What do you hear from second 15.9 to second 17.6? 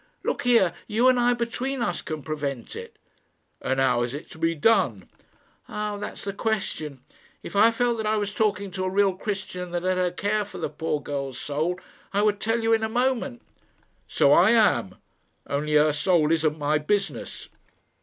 soul isn't my business."